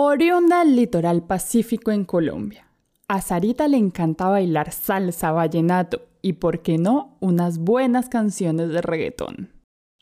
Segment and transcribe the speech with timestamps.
[0.00, 2.68] Oriunda del litoral pacífico en Colombia.
[3.08, 8.80] A Sarita le encanta bailar salsa, vallenato y, por qué no, unas buenas canciones de
[8.80, 9.50] reggaetón.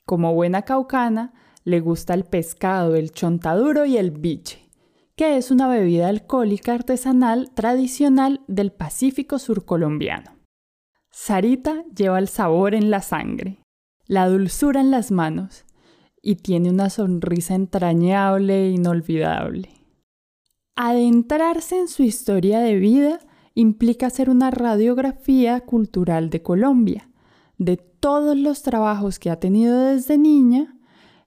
[0.05, 1.33] Como buena caucana,
[1.65, 4.69] le gusta el pescado, el chontaduro y el biche,
[5.17, 10.33] que es una bebida alcohólica artesanal tradicional del Pacífico surcolombiano.
[11.11, 13.63] Sarita lleva el sabor en la sangre,
[14.07, 15.65] la dulzura en las manos
[16.21, 19.76] y tiene una sonrisa entrañable e inolvidable.
[20.79, 23.19] Adentrarse en su historia de vida
[23.55, 27.09] implica hacer una radiografía cultural de Colombia,
[27.57, 30.77] de todos los trabajos que ha tenido desde niña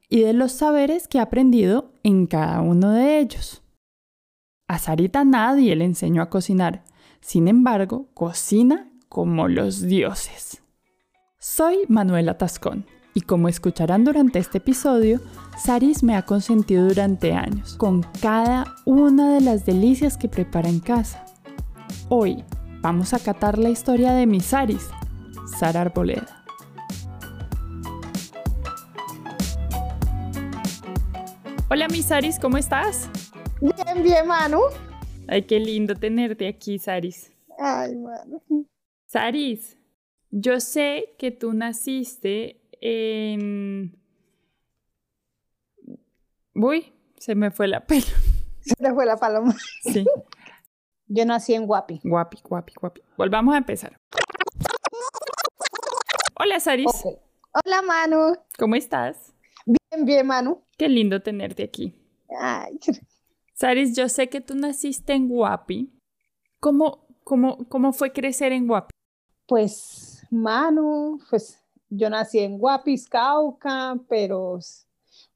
[0.07, 3.63] y de los saberes que ha aprendido en cada uno de ellos.
[4.67, 6.83] A Sarita nadie le enseñó a cocinar,
[7.19, 10.61] sin embargo, cocina como los dioses.
[11.39, 15.19] Soy Manuela Tascón y como escucharán durante este episodio,
[15.57, 20.79] Saris me ha consentido durante años con cada una de las delicias que prepara en
[20.79, 21.25] casa.
[22.09, 22.43] Hoy
[22.81, 24.89] vamos a catar la historia de mi Saris,
[25.59, 26.45] Sara Arboleda.
[31.71, 33.09] Hola mi Saris, ¿cómo estás?
[33.61, 34.59] Bien, bien, Manu.
[35.27, 37.31] Ay, qué lindo tenerte aquí, Saris.
[37.59, 38.65] Ay, Manu.
[39.05, 39.77] Saris,
[40.31, 43.99] yo sé que tú naciste en
[46.55, 48.05] Uy, se me fue la pelo.
[48.61, 49.55] Se me fue la paloma.
[49.83, 50.05] Sí.
[51.07, 52.01] Yo nací en Guapi.
[52.03, 53.01] Guapi, guapi, guapi.
[53.17, 53.99] Volvamos a empezar.
[56.35, 56.91] Hola, Saris.
[57.05, 58.35] Hola, Manu.
[58.57, 59.33] ¿Cómo estás?
[59.65, 60.63] Bien, bien, Manu.
[60.77, 61.95] Qué lindo tenerte aquí.
[62.39, 62.79] Ay.
[63.53, 65.91] Saris, yo sé que tú naciste en Guapi.
[66.59, 68.91] ¿Cómo, cómo, cómo fue crecer en Guapi?
[69.47, 74.59] Pues, Manu, pues yo nací en Guapi, Cauca, pero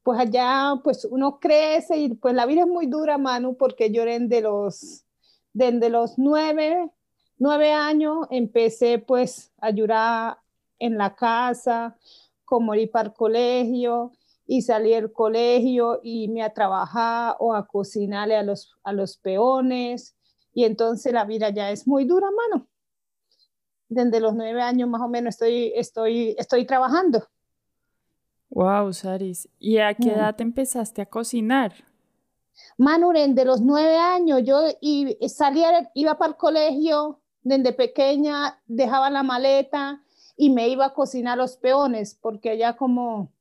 [0.03, 4.03] pues allá pues uno crece y pues la vida es muy dura, Manu, porque yo
[4.05, 5.05] de los,
[5.53, 6.91] desde los nueve,
[7.37, 10.37] nueve años empecé pues a ayudar
[10.79, 11.97] en la casa,
[12.43, 14.11] como ir para el colegio
[14.45, 19.17] y salí del colegio y me a trabajar o a cocinarle a los, a los
[19.17, 20.15] peones
[20.53, 22.67] y entonces la vida ya es muy dura, mano.
[23.93, 27.27] Desde los nueve años más o menos estoy, estoy, estoy trabajando.
[28.49, 29.49] Wow, Saris.
[29.59, 30.13] ¿Y a qué mm.
[30.13, 31.73] edad empezaste a cocinar?
[32.77, 39.09] Manuren, de los nueve años, yo y, salía, iba para el colegio, desde pequeña dejaba
[39.09, 40.03] la maleta
[40.37, 43.31] y me iba a cocinar los peones, porque allá como,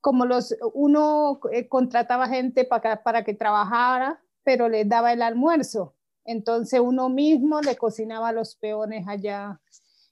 [0.00, 5.94] como los, uno eh, contrataba gente para, para que trabajara, pero les daba el almuerzo.
[6.30, 9.60] Entonces uno mismo le cocinaba a los peones allá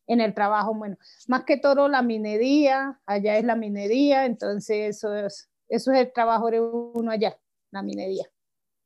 [0.09, 0.97] en el trabajo, bueno,
[1.29, 6.13] más que todo la minería, allá es la minería, entonces eso es, eso es el
[6.13, 7.39] trabajo de uno allá,
[7.71, 8.27] la minería.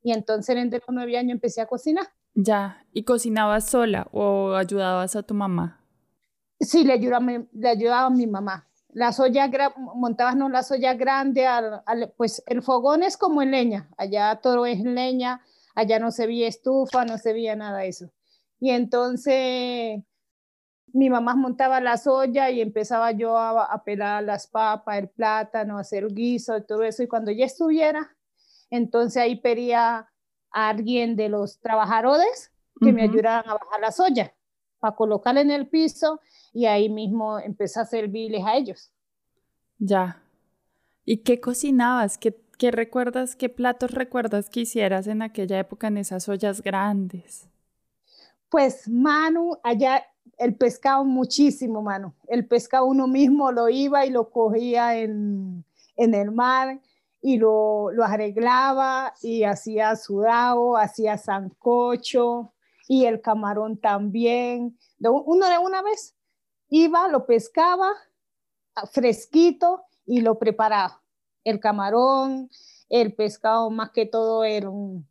[0.03, 2.07] Y entonces en los nueve años empecé a cocinar.
[2.35, 5.81] Ya, ¿y cocinabas sola o ayudabas a tu mamá?
[6.61, 8.69] Sí, le ayudaba, le ayudaba a mi mamá.
[8.91, 9.49] Las ollas,
[9.95, 11.49] montábamos las ollas grandes,
[12.19, 15.41] pues el fogón es como en leña, allá todo es leña,
[15.75, 18.11] allá no se veía estufa, no se veía nada de eso.
[18.61, 20.03] Y entonces
[20.93, 26.07] mi mamá montaba la soya y empezaba yo a, pelar las papas, el plátano, hacer
[26.09, 27.03] guiso y todo eso.
[27.03, 28.15] Y cuando ya estuviera,
[28.71, 30.09] entonces ahí pedía
[30.51, 34.35] a alguien de los trabajadores que me ayudaran a bajar la soya
[34.81, 36.21] para colocarla en el piso
[36.53, 38.93] y ahí mismo empecé a servirles a ellos.
[39.79, 40.23] Ya.
[41.05, 42.19] ¿Y qué cocinabas?
[42.19, 47.49] ¿Qué, ¿Qué recuerdas, qué platos recuerdas que hicieras en aquella época en esas ollas grandes?
[48.49, 50.07] Pues Manu, allá
[50.39, 52.15] el pescado muchísimo, mano.
[52.29, 55.65] El pescado uno mismo lo iba y lo cogía en,
[55.97, 56.81] el mar
[57.21, 62.53] y lo, arreglaba y hacía sudado, hacía sancocho
[62.87, 64.79] y el camarón también.
[65.01, 66.15] uno de una vez
[66.69, 67.91] iba, lo pescaba
[68.93, 71.02] fresquito y lo preparaba.
[71.45, 72.51] El camarón,
[72.89, 75.07] el pescado más que todo era un,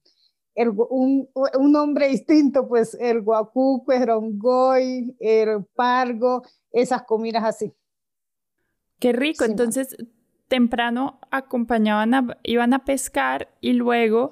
[0.55, 7.73] un, un, nombre distinto, pues el guacuco, el rongoy, el pargo, esas comidas así.
[8.99, 9.97] Qué rico, entonces
[10.47, 14.31] temprano acompañaban, iban a pescar y luego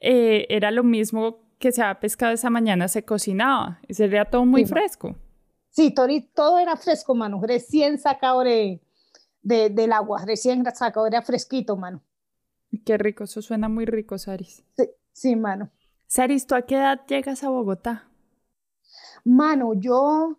[0.00, 4.44] eh, era lo mismo que se había pescado esa mañana, se cocinaba y sería todo
[4.44, 5.14] muy fresco.
[5.70, 8.80] Sí, todo, todo, era fresco, mano, recién sacado de,
[9.42, 12.02] del agua, recién sacado, era fresquito, mano.
[12.84, 14.64] Qué rico, eso suena muy rico, Saris.
[14.76, 15.70] Sí, Sí, mano.
[16.06, 18.08] Saris, ¿tú a qué edad llegas a Bogotá?
[19.24, 20.38] Mano, yo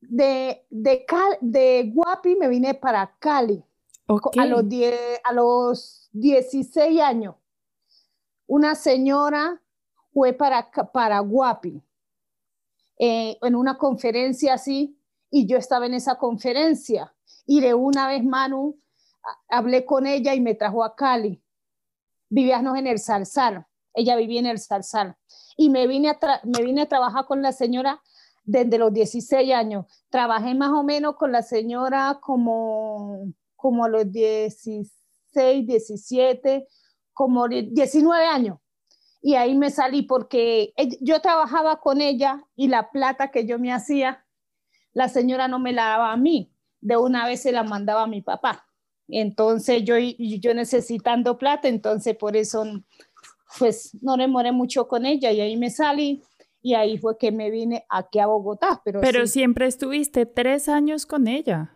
[0.00, 1.06] de, de,
[1.40, 3.62] de Guapi me vine para Cali
[4.08, 4.64] a, los
[5.24, 7.36] a los 16 años.
[8.46, 9.60] una señora
[10.12, 11.82] fue para, para Guapi
[12.98, 14.98] eh, en una conferencia así
[15.30, 17.14] y yo estaba en esa conferencia
[17.46, 18.78] y de una vez Manu
[19.48, 21.42] hablé con ella y me trajo a Cali.
[22.28, 25.16] Vivíamos en el Salsal, ella vivía en el Salsal
[25.56, 28.02] y me vine a, me vine a trabajar con la señora
[28.44, 29.86] desde los 16 años.
[30.10, 36.66] Trabajé más o menos con la señora como, como a los 16, 17,
[37.12, 38.58] como 19 años.
[39.22, 43.72] Y ahí me salí porque yo trabajaba con ella y la plata que yo me
[43.72, 44.24] hacía,
[44.92, 46.55] la señora no me la daba a mí.
[46.86, 48.64] De una vez se la mandaba a mi papá.
[49.08, 52.64] Entonces yo, yo necesitando plata, entonces por eso
[53.58, 56.22] pues no demoré mucho con ella y ahí me salí
[56.62, 58.80] y ahí fue que me vine aquí a Bogotá.
[58.84, 61.72] Pero, pero siempre estuviste tres años con ella.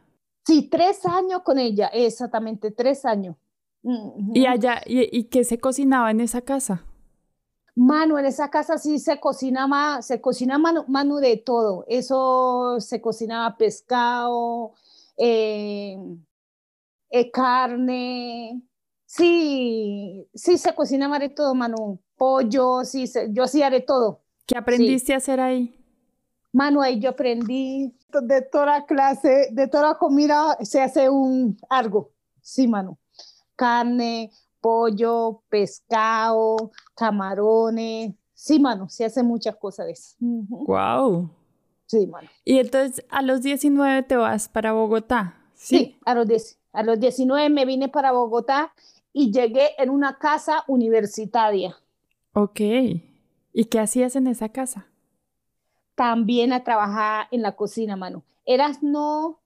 [0.46, 3.36] Sí, tres años con ella, exactamente, tres años.
[4.34, 6.84] ¿Y allá, y, qué se cocinaba en esa casa?
[7.76, 11.84] Manu, en esa casa sí se cocinaba, se cocina manu, de todo.
[11.88, 14.74] Eso se cocinaba pescado,
[15.20, 15.96] eh,
[17.10, 18.62] eh, carne,
[19.06, 22.00] sí, sí se cocinaba de todo, Manu.
[22.16, 24.22] Pollo, sí, yo hacía de todo.
[24.46, 25.76] ¿Qué aprendiste a hacer ahí?
[26.52, 32.10] Manu, ahí yo aprendí de toda clase, de toda comida se hace un algo.
[32.42, 32.98] Sí, Manu
[33.60, 38.14] carne, pollo, pescado, camarones.
[38.32, 40.16] Sí, mano, se hace muchas cosas de eso.
[40.18, 41.30] Wow.
[41.90, 42.28] Sí, mano.
[42.44, 45.34] Y entonces a los 19 te vas para Bogotá.
[45.54, 48.72] Sí, a, los a los 19 me vine para Bogotá
[49.12, 51.76] y llegué en una casa universitaria.
[52.32, 52.60] Ok.
[52.60, 54.86] ¿Y qué hacías en esa casa?
[55.96, 58.22] También a trabajar en la cocina, mano.
[58.46, 59.40] Eras no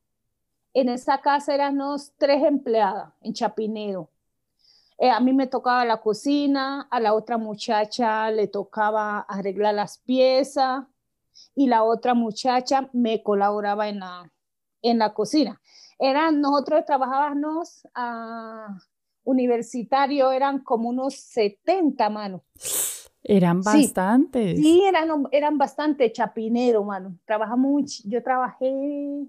[0.74, 4.10] en esa casa éramos tres empleadas en Chapinero.
[4.98, 9.96] Eh, a mí me tocaba la cocina, a la otra muchacha le tocaba arreglar las
[9.96, 10.84] piezas
[11.54, 14.32] y la otra muchacha me colaboraba en la,
[14.82, 15.60] en la cocina.
[15.98, 18.76] Eran, nosotros trabajábamos a
[19.24, 22.42] universitario, eran como unos 70 manos.
[23.22, 24.60] Eran bastantes.
[24.60, 27.18] Sí, eran, eran bastante chapinero, mano.
[27.24, 29.26] Trabajamos, yo trabajé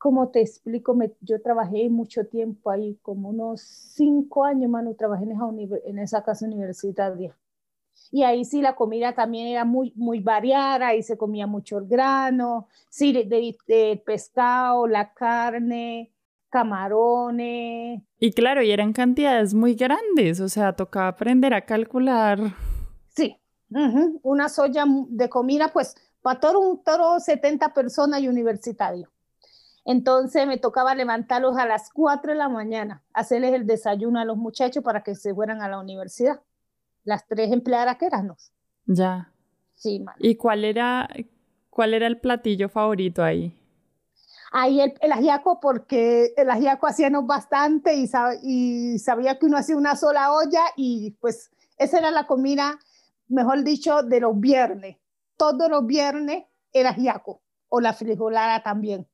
[0.00, 5.32] como te explico, yo trabajé mucho tiempo ahí, como unos cinco años, mano, trabajé en
[5.32, 5.50] esa,
[5.84, 7.36] en esa casa universitaria.
[8.10, 11.86] Y ahí sí la comida también era muy, muy variada, ahí se comía mucho el
[11.86, 16.10] grano, sí, de, pescado, la carne,
[16.48, 18.02] camarones.
[18.18, 22.40] Y claro, y eran cantidades muy grandes, o sea, tocaba aprender a calcular.
[23.14, 23.36] Sí,
[24.22, 29.08] una soya de comida, pues, para todo un toro 70 personas y universitario.
[29.84, 34.36] Entonces me tocaba levantarlos a las 4 de la mañana, hacerles el desayuno a los
[34.36, 36.40] muchachos para que se fueran a la universidad.
[37.04, 38.52] Las tres empleadas que éramos.
[38.86, 39.32] Ya.
[39.74, 40.04] Sí.
[40.18, 41.08] ¿Y cuál era,
[41.70, 43.56] cuál era el platillo favorito ahí?
[44.52, 48.10] Ahí el, el ajiaco, porque el ajiaco hacíamos bastante y,
[48.42, 52.78] y sabía que uno hacía una sola olla y pues esa era la comida,
[53.28, 54.96] mejor dicho, de los viernes.
[55.36, 59.08] Todos los viernes era ajiaco o la frijolada también.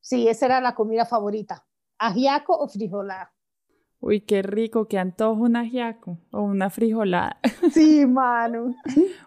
[0.00, 1.66] Sí, esa era la comida favorita.
[1.98, 3.32] Ajiaco o frijolada.
[4.06, 7.40] Uy, qué rico, qué antojo un ajiaco o una frijolada.
[7.72, 8.72] Sí, Manu.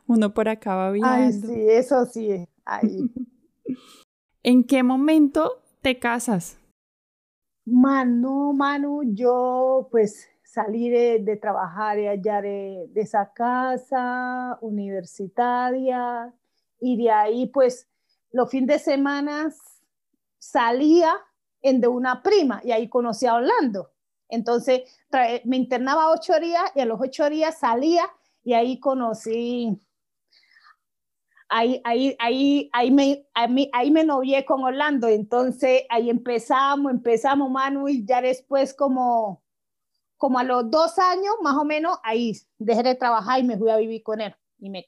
[0.08, 1.12] Uno por acá va viendo.
[1.12, 2.48] Ay, sí, eso sí.
[2.64, 3.12] Ay.
[4.44, 6.58] ¿En qué momento te casas?
[7.66, 16.34] Manu, Manu, yo pues salí de, trabajar allá de, de, esa casa universitaria
[16.80, 17.86] y de ahí pues
[18.32, 19.54] los fines de semana
[20.38, 21.18] salía
[21.62, 23.92] en de una prima y ahí conocí a Orlando.
[24.30, 24.82] Entonces
[25.44, 28.10] me internaba ocho días y a los ocho días salía
[28.44, 29.78] y ahí conocí,
[31.50, 33.26] ahí, ahí, ahí, ahí, me,
[33.74, 35.08] ahí me novié con Orlando.
[35.08, 39.44] Entonces ahí empezamos, empezamos, Manu, y ya después como,
[40.16, 43.70] como a los dos años, más o menos, ahí dejé de trabajar y me fui
[43.70, 44.36] a vivir con él.
[44.60, 44.86] Y me,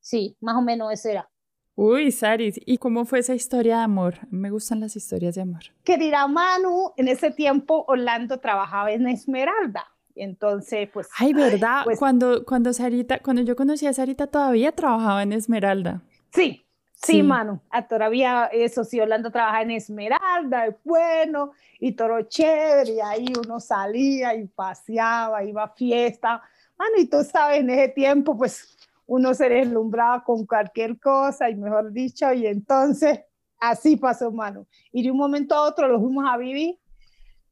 [0.00, 1.31] sí, más o menos eso era.
[1.74, 4.14] Uy, Saris, ¿y cómo fue esa historia de amor?
[4.30, 5.62] Me gustan las historias de amor.
[5.84, 9.86] Querida Manu, en ese tiempo Orlando trabajaba en Esmeralda.
[10.14, 11.08] Entonces, pues.
[11.16, 11.84] Ay, ¿verdad?
[11.84, 16.02] Pues cuando, cuando Sarita, cuando yo conocí a Sarita todavía trabajaba en Esmeralda.
[16.34, 17.60] Sí, sí, Manu.
[17.70, 23.26] Ah, todavía eso sí, Orlando trabajaba en Esmeralda, es bueno, y todo chévere, y ahí
[23.42, 26.42] uno salía y paseaba, iba a fiesta.
[26.76, 28.76] Manu, y tú sabes, en ese tiempo, pues
[29.12, 33.20] uno se deslumbraba con cualquier cosa y mejor dicho, y entonces
[33.60, 34.66] así pasó, mano.
[34.90, 36.78] Y de un momento a otro lo fuimos a vivir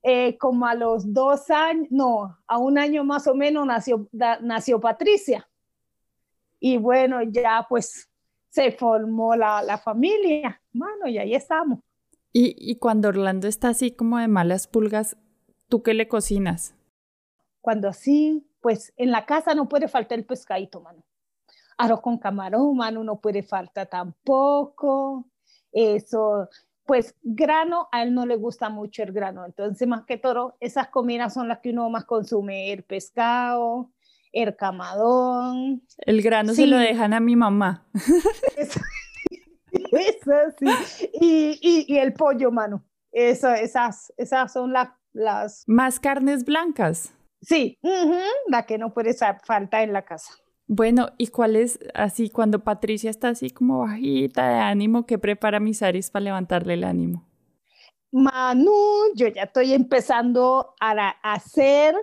[0.02, 4.09] eh, como a los dos años, no, a un año más o menos nació,
[4.40, 5.47] nació Patricia.
[6.59, 8.09] Y bueno, ya pues
[8.49, 11.81] se formó la, la familia, mano, y ahí estamos.
[12.33, 15.19] Y, y cuando Orlando está así como de malas pulgas,
[15.69, 16.75] ¿tú qué le cocinas?
[17.61, 21.05] Cuando así, pues en la casa no puede faltar el pescadito, mano.
[21.85, 25.27] Arroz con camarón, mano, no puede faltar tampoco.
[25.73, 26.49] Eso,
[26.85, 29.45] pues grano, a él no le gusta mucho el grano.
[29.47, 33.93] Entonces, más que todo, esas comidas son las que uno más consume, el pescado,
[34.33, 35.83] el camadón.
[35.99, 37.87] El grano se lo dejan a mi mamá.
[39.93, 41.11] Eso, sí.
[41.15, 42.85] Y, y, el pollo, mano.
[43.13, 45.65] Eso, esas, esas son las, las...
[45.67, 47.13] Más carnes blancas.
[47.41, 47.79] Sí,
[48.49, 50.35] la que no puede faltar en la casa.
[50.73, 55.59] Bueno, ¿y cuál es así cuando Patricia está así como bajita de ánimo, qué prepara
[55.59, 57.27] Misaris para levantarle el ánimo?
[58.12, 58.71] Manu,
[59.17, 61.97] yo ya estoy empezando a, hacer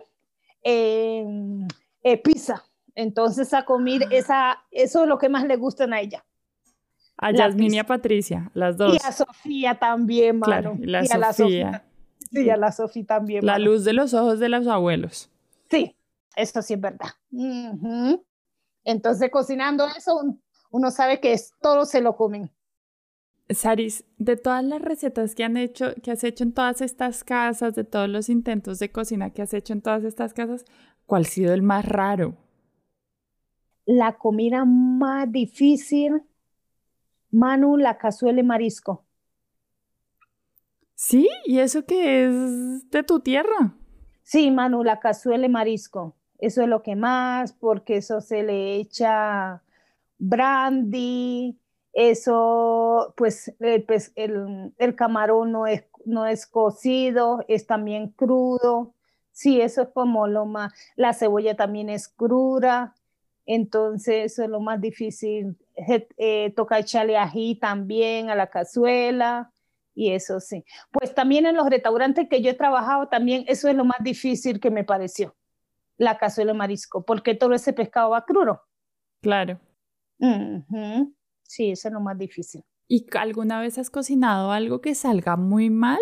[0.64, 1.66] em,
[2.04, 2.62] eh, pizza.
[2.94, 4.10] Entonces a comer ah.
[4.12, 6.26] esa, eso es lo que más le gustan a ella.
[7.16, 8.96] A Yasmin y a Patricia, las dos.
[8.96, 10.78] Y a Sofía también, Manu.
[10.78, 11.86] y, la a la Sofía.
[12.34, 13.46] Sí, a la Sofía también.
[13.46, 15.32] La luz de los ojos de los abuelos.
[15.72, 15.96] Sí,
[16.36, 17.12] eso sí es verdad.
[18.88, 20.22] Entonces, cocinando eso,
[20.72, 22.50] uno sabe que es, todo se lo comen.
[23.50, 27.76] Saris, de todas las recetas que han hecho, que has hecho en todas estas casas,
[27.76, 30.64] de todos los intentos de cocina que has hecho en todas estas casas,
[31.06, 32.38] ¿cuál ha sido el más raro?
[33.86, 36.24] La comida más difícil,
[37.30, 39.06] Manu, la cazuela de marisco.
[40.96, 43.76] Sí, ¿y eso qué es de tu tierra?
[44.24, 46.17] Sí, Manu, la cazuela de marisco.
[46.40, 49.62] Eso es lo que más, porque eso se le echa
[50.20, 51.58] brandy,
[51.94, 58.94] eso, pues el, el, camarón no es, no es cocido, es también crudo.
[59.32, 62.96] Sí, eso es como lo más, la cebolla también es cruda,
[63.46, 65.58] entonces eso es lo más difícil.
[66.18, 69.52] Eh, toca echarle ají también a la cazuela
[69.96, 70.66] y eso sí.
[70.92, 74.60] Pues también en los restaurantes que yo he trabajado, también eso es lo más difícil
[74.60, 75.36] que me pareció
[75.98, 78.62] la cazuela de marisco, porque todo ese pescado va crudo.
[79.22, 79.60] Claro.
[81.44, 82.64] Sí, eso es lo más difícil.
[82.88, 86.00] ¿Y alguna vez has cocinado algo que salga muy mal?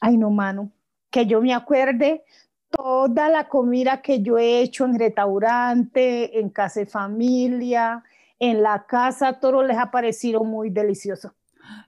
[0.00, 0.72] Ay, no, mano.
[1.10, 2.24] Que yo me acuerde
[2.70, 8.02] toda la comida que yo he hecho en restaurante, en casa de familia,
[8.38, 11.34] en la casa, todo les ha parecido muy delicioso.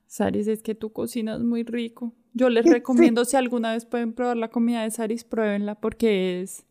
[0.06, 2.12] Saris, es que tú cocinas muy rico.
[2.32, 6.64] Yo les recomiendo, si alguna vez pueden probar la comida de Saris, pruébenla porque es...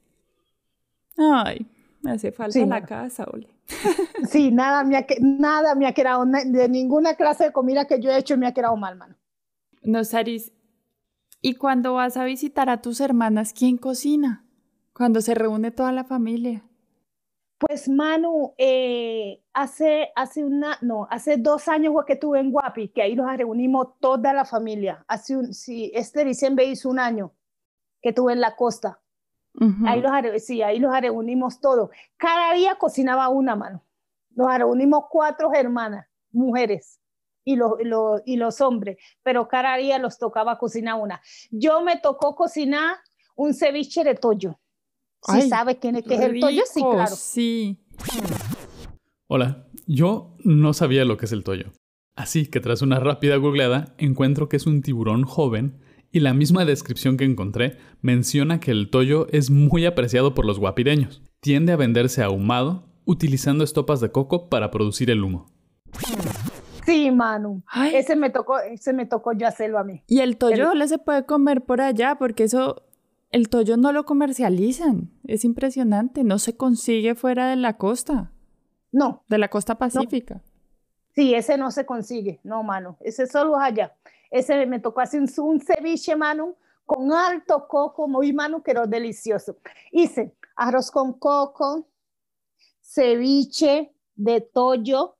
[1.17, 1.67] Ay,
[2.01, 3.49] me hace falta la casa, ole.
[4.29, 8.11] Sí, nada me, ha, nada me ha quedado, de ninguna clase de comida que yo
[8.11, 9.15] he hecho me ha quedado mal, mano.
[9.81, 10.51] No, Saris,
[11.41, 14.45] ¿y cuando vas a visitar a tus hermanas, quién cocina?
[14.93, 16.63] Cuando se reúne toda la familia.
[17.57, 23.01] Pues Manu, eh, hace, hace una, no, hace dos años que estuve en Guapi, que
[23.01, 25.05] ahí nos reunimos toda la familia.
[25.07, 27.33] Hace un, sí, este diciembre hizo un año
[28.01, 28.99] que estuve en la costa.
[29.85, 31.91] ahí, los, sí, ahí los reunimos todos.
[32.17, 33.85] Cada día cocinaba una mano.
[34.31, 36.99] Nos reunimos cuatro hermanas, mujeres,
[37.45, 37.73] y los,
[38.25, 41.21] y los hombres, pero cada día los tocaba cocinar una.
[41.51, 42.97] Yo me tocó cocinar
[43.35, 44.59] un ceviche de toyo
[45.27, 47.15] si sabe quién es, que es el toyo, sí, claro.
[47.15, 47.77] Sí.
[49.27, 51.71] Hola, yo no sabía lo que es el toyo.
[52.15, 55.79] Así que tras una rápida googleada encuentro que es un tiburón joven
[56.11, 60.59] y la misma descripción que encontré menciona que el toyo es muy apreciado por los
[60.59, 61.21] guapireños.
[61.41, 65.51] Tiende a venderse ahumado utilizando estopas de coco para producir el humo.
[66.85, 67.63] Sí, Manu.
[67.93, 70.03] Ese me tocó, ese me tocó yo hacerlo a mí.
[70.07, 72.83] Y el toyo le se puede comer por allá porque eso
[73.31, 75.11] el toyo no lo comercializan.
[75.25, 76.23] Es impresionante.
[76.23, 78.31] No se consigue fuera de la costa.
[78.91, 79.23] No.
[79.27, 80.41] De la costa pacífica.
[81.13, 82.39] Sí, ese no se consigue.
[82.43, 82.97] No, mano.
[83.01, 83.95] Ese solo es allá.
[84.31, 86.55] Ese me tocó hacer un, ceviche, mano,
[86.85, 89.57] con alto coco, muy mano, pero delicioso.
[89.91, 91.87] Hice arroz con coco,
[92.81, 95.17] ceviche de toyo,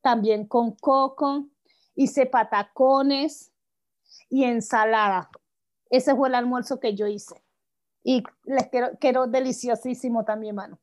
[0.00, 1.48] también con coco.
[1.94, 3.52] Hice patacones
[4.30, 5.30] y ensalada.
[5.90, 7.42] Ese fue el almuerzo que yo hice
[8.02, 10.78] y les quiero, quiero deliciosísimo también, mano.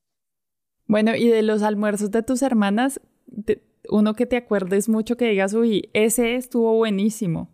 [0.87, 3.01] Bueno, y de los almuerzos de tus hermanas,
[3.89, 7.49] uno que te acuerdes mucho que digas, uy, ese estuvo buenísimo.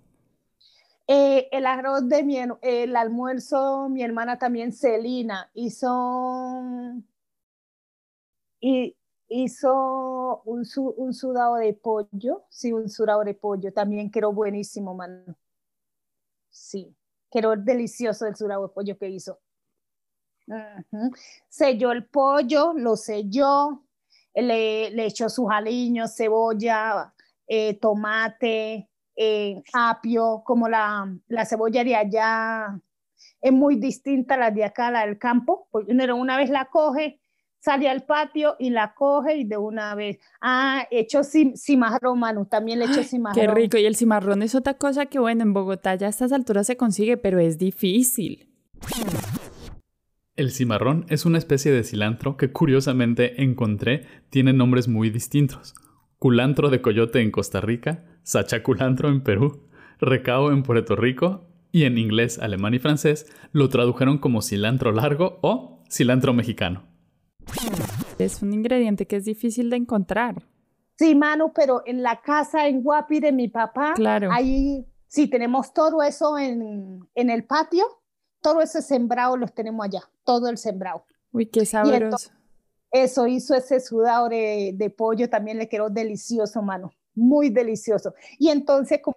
[1.08, 5.90] Eh, el arroz de mi, el almuerzo, mi hermana también, Celina, hizo,
[8.60, 8.96] y,
[9.30, 10.66] hizo un,
[10.98, 15.36] un sudado de pollo, sí, un sudado de pollo, también quedó buenísimo, mano.
[16.52, 16.96] Sí.
[17.32, 19.40] quedó delicioso el surado de pollo que hizo.
[21.48, 23.84] Selló el pollo, lo selló,
[24.34, 27.14] le, le echó sus aliños, cebolla,
[27.48, 32.82] eh, tomate, eh, apio, como la, la cebolla de allá
[33.42, 35.68] es muy distinta a la de acá, la del campo.
[35.72, 37.20] Porque una vez la coge,
[37.60, 40.20] sale al patio y la coge y de una vez.
[40.40, 43.40] Ah, hecho cimarrón, Manu, también le echo cimarrón.
[43.40, 46.32] Qué rico, y el cimarrón es otra cosa que, bueno, en Bogotá ya a estas
[46.32, 48.48] alturas se consigue, pero es difícil.
[50.38, 55.76] El cimarrón es una especie de cilantro que curiosamente encontré tiene nombres muy distintos.
[56.20, 59.68] Culantro de coyote en Costa Rica, sachaculantro en Perú,
[60.00, 65.38] recao en Puerto Rico y en inglés, alemán y francés lo tradujeron como cilantro largo
[65.42, 66.84] o cilantro mexicano.
[68.18, 70.48] Es un ingrediente que es difícil de encontrar.
[70.98, 74.32] Sí, Manu, pero en la casa en Guapi de mi papá, claro.
[74.32, 77.84] ahí sí tenemos todo eso en, en el patio
[78.42, 81.04] todo ese sembrado los tenemos allá, todo el sembrado.
[81.32, 82.32] Uy, qué sabroso.
[82.92, 88.14] Eso hizo ese sudado de, pollo, también le quedó delicioso, mano, muy delicioso.
[88.38, 89.16] Y entonces, como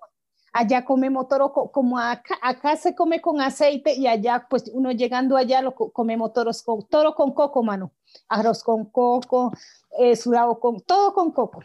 [0.52, 5.36] allá comemos toro, como acá, acá se come con aceite y allá, pues uno llegando
[5.36, 7.90] allá, lo comemos toros con, toro con coco, mano,
[8.28, 9.52] arroz con coco,
[9.98, 11.60] eh, sudado con, todo con coco.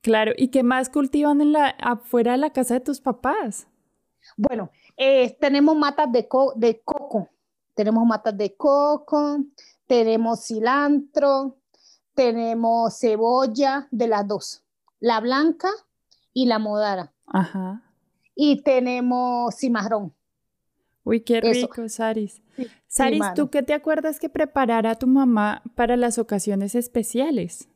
[0.00, 3.66] Claro, ¿y qué más cultivan en la, afuera de la casa de tus papás?
[4.36, 7.28] Bueno, eh, tenemos matas de, de coco,
[7.74, 9.38] tenemos matas de coco,
[9.86, 11.56] tenemos cilantro,
[12.14, 14.64] tenemos cebolla de las dos,
[14.98, 15.70] la blanca
[16.32, 17.12] y la modara.
[17.26, 17.82] Ajá.
[18.34, 20.12] Y tenemos cimarrón.
[21.04, 22.42] Uy, qué rico, Saris.
[22.88, 27.68] Saris, ¿tú qué te acuerdas que preparara tu mamá para las ocasiones especiales?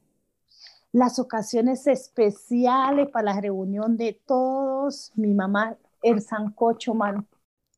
[0.91, 7.26] Las ocasiones especiales para la reunión de todos, mi mamá el sancocho, mano.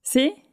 [0.02, 0.44] ¿Sí?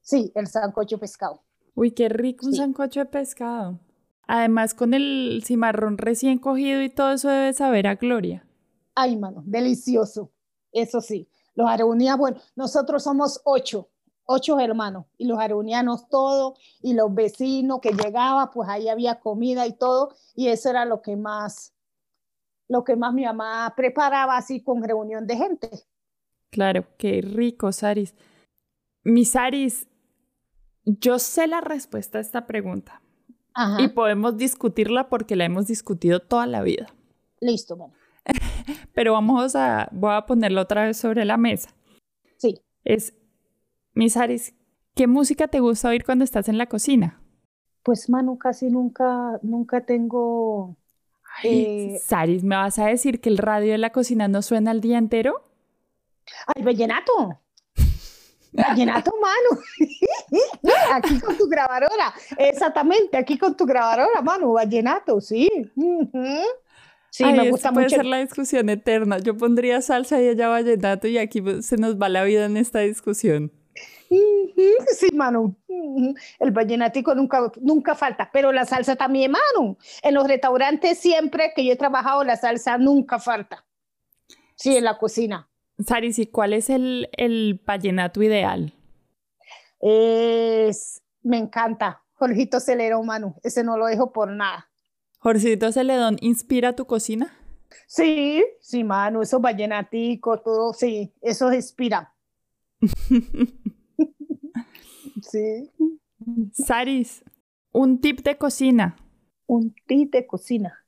[0.00, 1.42] Sí, el sancocho pescado.
[1.74, 3.78] Uy, qué rico un sancocho de pescado.
[4.26, 8.46] Además, con el cimarrón recién cogido y todo eso debe saber a gloria.
[8.94, 10.32] Ay, mano, delicioso.
[10.72, 11.28] Eso sí.
[11.54, 13.88] Los areunianos, bueno, nosotros somos ocho,
[14.24, 19.66] ocho hermanos, y los areunianos todos, y los vecinos que llegaban, pues ahí había comida
[19.66, 21.72] y todo, y eso era lo que más,
[22.68, 25.70] lo que más mi mamá preparaba así con reunión de gente.
[26.50, 28.14] Claro, qué rico, Saris.
[29.04, 29.88] Mi Saris,
[30.84, 33.02] yo sé la respuesta a esta pregunta.
[33.78, 36.88] Y podemos discutirla porque la hemos discutido toda la vida.
[37.40, 37.94] Listo, bueno.
[38.94, 41.70] Pero vamos a, voy a ponerlo otra vez sobre la mesa.
[42.36, 42.60] Sí.
[42.84, 43.14] Es,
[43.94, 44.54] mi Saris,
[44.94, 47.22] ¿qué música te gusta oír cuando estás en la cocina?
[47.82, 50.76] Pues, Manu, casi nunca, nunca tengo...
[51.42, 54.80] Eh, Saris, ¿me vas a decir que el radio de la cocina no suena el
[54.80, 55.42] día entero?
[56.46, 57.40] ¡Ay, vallenato!
[58.52, 59.62] Vallenato, mano.
[60.92, 62.14] aquí con tu grabadora.
[62.38, 64.52] Exactamente, aquí con tu grabadora, mano.
[64.52, 65.48] Vallenato, sí.
[67.10, 69.18] Sí, me gusta puede ser la discusión eterna.
[69.18, 72.80] Yo pondría salsa y ella vallenato y aquí se nos va la vida en esta
[72.80, 73.52] discusión.
[74.08, 75.56] Sí, mano.
[76.38, 79.76] El vallenatico nunca, nunca falta, pero la salsa también, mano.
[80.02, 83.64] En los restaurantes siempre que yo he trabajado, la salsa nunca falta.
[84.54, 85.48] Sí, en la cocina.
[85.84, 88.72] Saris, ¿y cuál es el, el vallenato ideal?
[89.80, 92.02] Es, me encanta.
[92.14, 93.34] Jorgito Celedón, Manu.
[93.42, 94.70] Ese no lo dejo por nada.
[95.18, 97.36] ¿Jorgito Celedón inspira tu cocina?
[97.86, 99.22] Sí, sí, Manu.
[99.22, 101.12] Esos vallenaticos, todo, sí.
[101.20, 102.14] Eso inspira.
[105.22, 105.70] sí.
[106.52, 107.22] Saris,
[107.72, 108.96] un tip de cocina.
[109.46, 110.85] Un tip de cocina.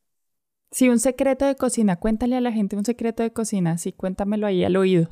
[0.71, 1.97] Sí, un secreto de cocina.
[1.97, 3.79] Cuéntale a la gente un secreto de cocina.
[3.79, 5.09] Sí, cuéntamelo ahí al oído.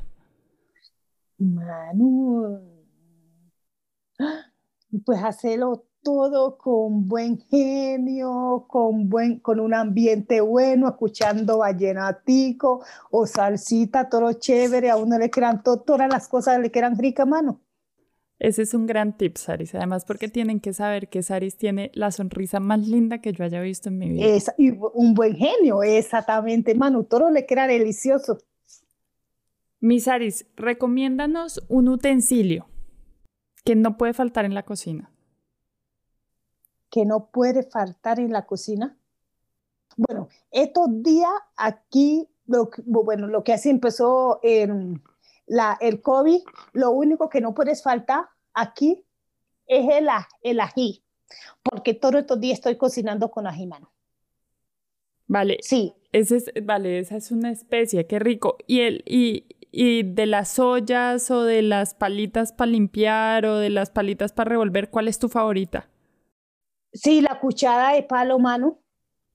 [1.39, 2.59] Manu,
[5.05, 13.25] pues hacerlo todo con buen genio, con, buen, con un ambiente bueno, escuchando vallenatico o
[13.27, 17.59] salsita, todo chévere, a uno le quedan todas las cosas le quedan ricas, mano.
[18.39, 19.73] Ese es un gran tip, Saris.
[19.73, 23.61] Además, porque tienen que saber que Saris tiene la sonrisa más linda que yo haya
[23.61, 24.25] visto en mi vida.
[24.25, 27.03] Es, y un buen genio, exactamente, Manu.
[27.03, 28.37] Todo le queda delicioso.
[29.79, 32.67] Mi Saris, recomiéndanos un utensilio
[33.63, 35.11] que no puede faltar en la cocina.
[36.89, 38.97] Que no puede faltar en la cocina.
[39.97, 45.01] Bueno, estos días aquí, lo, bueno, lo que así empezó en
[45.47, 46.41] la, el COVID,
[46.73, 49.03] lo único que no puedes faltar aquí
[49.65, 50.07] es el,
[50.41, 51.03] el ají,
[51.63, 53.91] porque todos estos días estoy cocinando con ají, mano.
[55.25, 55.57] Vale.
[55.61, 55.93] Sí.
[56.13, 58.57] Ese es, vale, esa es una especie, qué rico.
[58.65, 63.69] Y, el, y y de las ollas o de las palitas para limpiar o de
[63.69, 65.87] las palitas para revolver, ¿cuál es tu favorita?
[66.93, 68.79] Sí, la cuchara de palo, mano.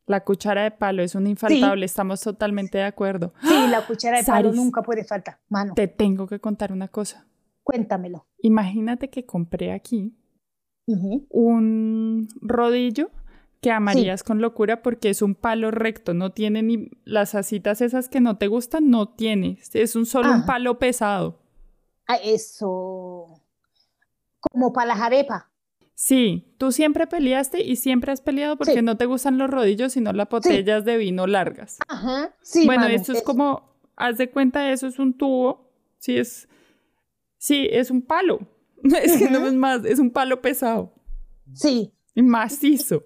[0.07, 3.33] La cuchara de palo es un infaltable, estamos totalmente de acuerdo.
[3.43, 5.75] Sí, la cuchara de palo nunca puede faltar, mano.
[5.75, 7.27] Te tengo que contar una cosa.
[7.63, 8.27] Cuéntamelo.
[8.39, 10.17] Imagínate que compré aquí
[10.87, 13.11] un rodillo
[13.61, 18.09] que amarías con locura porque es un palo recto, no tiene ni las asitas esas
[18.09, 21.39] que no te gustan, no tiene, es un solo un palo pesado.
[22.09, 23.41] Ah, eso.
[24.41, 25.45] Como para las arepas.
[25.95, 30.13] Sí, tú siempre peleaste y siempre has peleado porque no te gustan los rodillos, sino
[30.13, 31.79] las botellas de vino largas.
[31.89, 32.67] Ajá, sí.
[32.67, 36.49] Bueno, esto es, como, haz de cuenta, eso es un tubo, sí es,
[37.39, 38.41] sí, es un palo.
[38.83, 40.93] Es que no es más, es un palo pesado.
[41.55, 41.93] Sí.
[42.17, 43.05] Y macizo.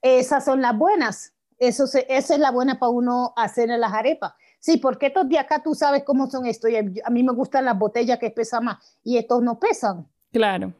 [0.00, 1.34] Esas son las buenas.
[1.58, 4.34] Eso esa es la buena para uno hacer en las arepas.
[4.60, 6.70] Sí, porque estos de acá tú sabes cómo son estos.
[7.04, 10.08] a mí me gustan las botellas que pesan más y estos no pesan.
[10.30, 10.72] Claro.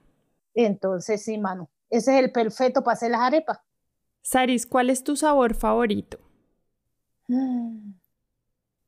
[0.55, 1.71] Entonces, sí, mano.
[1.91, 3.59] Ese es el perfecto para hacer las arepas.
[4.23, 6.19] Saris, ¿cuál es tu sabor favorito?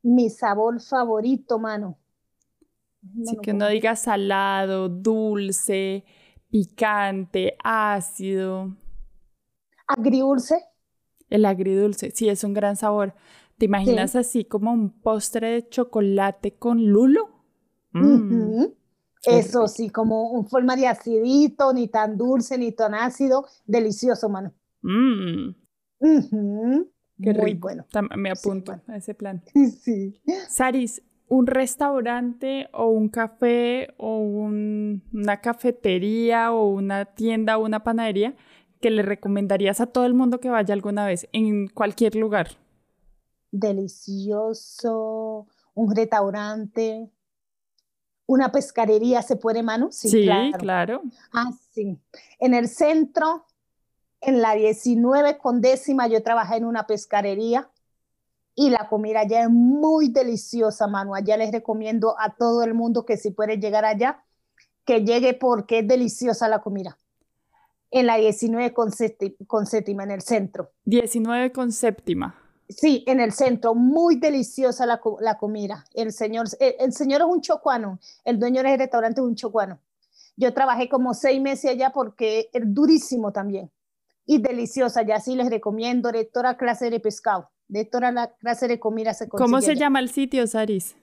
[0.03, 1.99] Mi sabor favorito, mano.
[3.23, 6.05] Sí, que uno diga salado, dulce,
[6.51, 8.75] picante, ácido.
[9.87, 10.57] Agridulce.
[11.31, 13.15] El agridulce, sí, es un gran sabor.
[13.59, 17.29] ¿Te imaginas así como un postre de chocolate con lulo?
[17.93, 18.67] Mm.
[19.27, 23.47] Eso sí, como un forma de acidito, ni tan dulce, ni tan ácido.
[23.67, 24.53] Delicioso, mano.
[24.83, 25.55] Mmm.
[27.23, 27.87] Qué Muy bueno.
[28.17, 29.43] Me apunto a ese plan.
[29.81, 30.21] Sí.
[30.49, 38.35] Saris, un restaurante o un café o una cafetería o una tienda o una panadería
[38.81, 42.49] que le recomendarías a todo el mundo que vaya alguna vez en cualquier lugar?
[43.51, 47.11] Delicioso, un restaurante,
[48.27, 49.89] una pescadería, ¿se puede, Manu?
[49.93, 51.03] Sí, claro.
[51.33, 51.99] Ah, sí.
[52.39, 53.47] En el centro,
[54.21, 57.69] en la 19 con décima, yo trabajé en una pescadería
[58.55, 61.15] y la comida allá es muy deliciosa, Manu.
[61.15, 64.25] Allá les recomiendo a todo el mundo que si puede llegar allá,
[64.85, 66.97] que llegue porque es deliciosa la comida
[67.95, 70.73] en la 19 con, séptima, en el centro.
[70.85, 72.35] 19 con séptima.
[72.69, 75.85] Sí, en el centro, muy deliciosa la, comida.
[75.93, 79.79] El señor, el, señor es un chocuano, el dueño del restaurante es un chocuano.
[80.37, 83.71] Yo trabajé como seis meses allá porque es durísimo también
[84.27, 85.03] y deliciosa.
[85.03, 89.15] Ya sí les recomiendo de toda clase de pescado, de toda la clase de comida
[89.15, 90.97] se ¿Cómo se llama el sitio, Saris?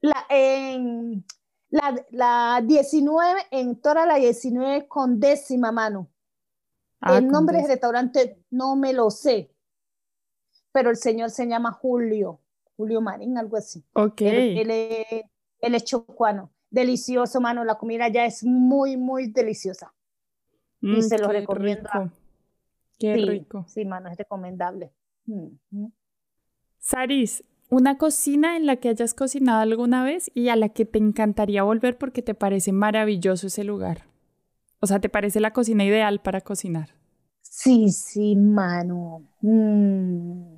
[0.00, 1.24] La, en
[1.70, 6.08] la, la 19, en toda la 19 con décima mano.
[7.00, 9.51] Ah, el nombre del restaurante no me lo sé,
[10.72, 12.40] pero el señor se llama Julio,
[12.76, 13.84] Julio Marín, algo así.
[13.92, 14.22] Ok.
[14.22, 14.70] Él,
[15.60, 16.50] es chocuano.
[16.70, 17.64] Delicioso, mano.
[17.64, 19.92] La comida ya es muy, muy deliciosa.
[20.80, 21.88] y mm, se lo recomiendo.
[22.98, 23.64] Qué rico.
[23.68, 24.92] Sí, mano, es recomendable.
[25.26, 25.86] Mm.
[26.78, 30.98] Saris, una cocina en la que hayas cocinado alguna vez y a la que te
[30.98, 34.06] encantaría volver porque te parece maravilloso ese lugar.
[34.80, 36.90] O sea, ¿te parece la cocina ideal para cocinar?
[37.42, 39.22] Sí, sí, mano.
[39.40, 40.51] Mm.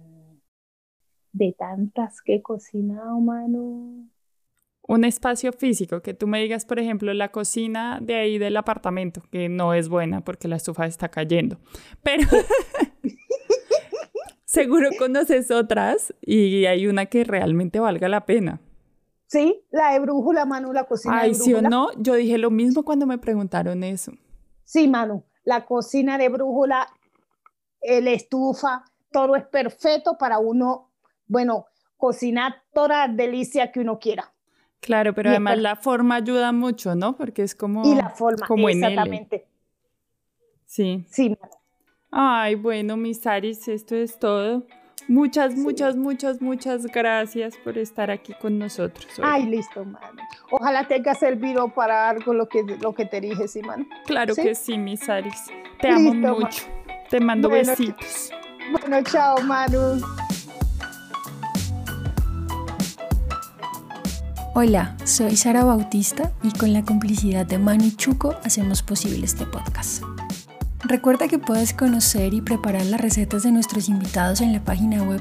[1.35, 4.07] De tantas que he cocinado, mano.
[4.87, 9.21] Un espacio físico, que tú me digas, por ejemplo, la cocina de ahí del apartamento,
[9.33, 11.59] que no es buena porque la estufa está cayendo.
[12.05, 12.29] Pero
[14.45, 18.61] seguro conoces otras y hay una que realmente valga la pena.
[19.27, 21.59] Sí, la de brújula, Manu, la cocina Ay, de brújula.
[21.61, 24.13] sí o no, yo dije lo mismo cuando me preguntaron eso.
[24.63, 26.87] Sí, Manu, la cocina de brújula,
[27.83, 30.93] la estufa, todo es perfecto para uno,
[31.27, 34.33] bueno, cocinar toda delicia que uno quiera.
[34.81, 37.17] Claro, pero además la forma ayuda mucho, ¿no?
[37.17, 37.85] Porque es como.
[37.91, 39.47] Y la forma, como exactamente.
[40.67, 41.07] Sí.
[41.09, 41.37] Sí.
[42.11, 44.67] Ay, bueno, mis Aris, esto es todo.
[45.09, 49.07] Muchas, muchas, muchas, muchas gracias por estar aquí con nosotros.
[49.23, 50.23] Ay, listo, mano.
[50.51, 53.87] Ojalá tenga servido para algo lo que, lo que te dije, sí, mano.
[54.07, 55.47] Claro que sí, mis Aris.
[55.81, 56.65] Te amo mucho.
[57.11, 58.31] Te mando besitos.
[58.73, 60.01] Bueno, chao, Manu.
[64.57, 70.05] Hola, soy Sara Bautista y con la complicidad de Manu Chuco hacemos posible este podcast.
[70.85, 75.21] Recuerda que puedes conocer y preparar las recetas de nuestros invitados en la página web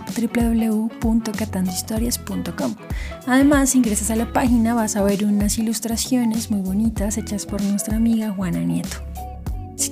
[1.01, 2.75] www.catandohistorias.com.
[3.25, 7.59] Además, si ingresas a la página vas a ver unas ilustraciones muy bonitas hechas por
[7.63, 8.97] nuestra amiga Juana Nieto.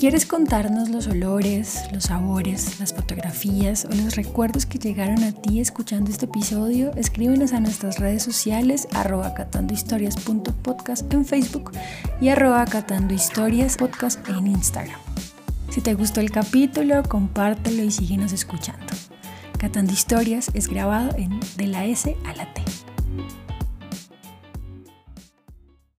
[0.01, 5.59] Quieres contarnos los olores, los sabores, las fotografías o los recuerdos que llegaron a ti
[5.59, 11.73] escuchando este episodio, escríbenos a nuestras redes sociales arroba catandohistorias.podcast en Facebook
[12.19, 14.99] y arroba catandohistoriaspodcast en Instagram.
[15.69, 18.91] Si te gustó el capítulo, compártelo y síguenos escuchando.
[19.59, 22.63] Catando Historias es grabado en de la S a la T.